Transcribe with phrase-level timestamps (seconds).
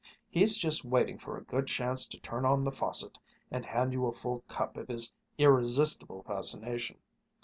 [0.31, 3.19] He's just waiting for a good chance to turn on the faucet
[3.51, 6.97] and hand you a full cup of his irresistible fascination."